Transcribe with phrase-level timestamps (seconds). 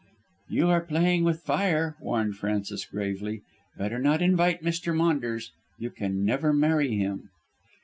[0.49, 3.43] "You are playing with fire," warned Frances gravely.
[3.77, 4.95] "Better not invite Mr.
[4.95, 5.51] Maunders.
[5.77, 7.29] You can never marry him."